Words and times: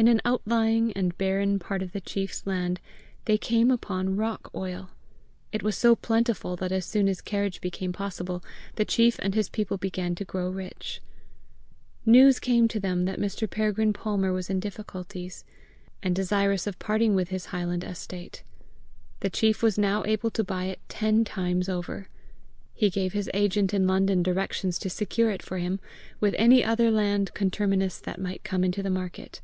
In 0.00 0.08
an 0.08 0.22
outlying 0.24 0.94
and 0.94 1.14
barren 1.18 1.58
part 1.58 1.82
of 1.82 1.92
the 1.92 2.00
chief's 2.00 2.46
land, 2.46 2.80
they 3.26 3.36
came 3.36 3.70
upon 3.70 4.16
rock 4.16 4.50
oil. 4.54 4.88
It 5.52 5.62
was 5.62 5.76
so 5.76 5.94
plentiful 5.94 6.56
that 6.56 6.72
as 6.72 6.86
soon 6.86 7.06
as 7.06 7.20
carriage 7.20 7.60
became 7.60 7.92
possible, 7.92 8.42
the 8.76 8.86
chief 8.86 9.18
and 9.18 9.34
his 9.34 9.50
people 9.50 9.76
began 9.76 10.14
to 10.14 10.24
grow 10.24 10.48
rich. 10.48 11.02
News 12.06 12.40
came 12.40 12.66
to 12.68 12.80
them 12.80 13.04
that 13.04 13.18
Mr. 13.18 13.46
Peregrine 13.50 13.92
Palmer 13.92 14.32
was 14.32 14.48
in 14.48 14.58
difficulties, 14.58 15.44
and 16.02 16.16
desirous 16.16 16.66
of 16.66 16.78
parting 16.78 17.14
with 17.14 17.28
his 17.28 17.44
highland 17.46 17.84
estate. 17.84 18.42
The 19.20 19.28
chief 19.28 19.62
was 19.62 19.76
now 19.76 20.02
able 20.06 20.30
to 20.30 20.42
buy 20.42 20.64
it 20.64 20.80
ten 20.88 21.24
times 21.24 21.68
over. 21.68 22.08
He 22.72 22.88
gave 22.88 23.12
his 23.12 23.28
agent 23.34 23.74
in 23.74 23.86
London 23.86 24.22
directions 24.22 24.78
to 24.78 24.88
secure 24.88 25.30
it 25.30 25.42
for 25.42 25.58
him, 25.58 25.78
with 26.20 26.34
any 26.38 26.64
other 26.64 26.90
land 26.90 27.34
conterminous 27.34 27.98
that 28.00 28.18
might 28.18 28.44
come 28.44 28.64
into 28.64 28.82
the 28.82 28.88
market. 28.88 29.42